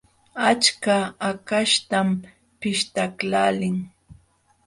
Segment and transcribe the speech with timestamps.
[0.49, 2.09] Achka hakaśhtam
[2.59, 3.77] pishtaqlaalin.